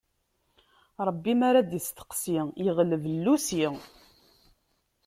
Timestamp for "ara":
1.49-1.61